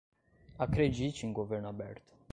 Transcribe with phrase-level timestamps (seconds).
[0.57, 2.17] Acredite em governo aberto